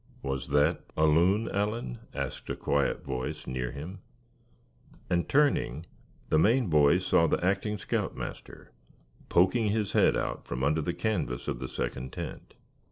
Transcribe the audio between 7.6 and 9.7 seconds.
scout master poking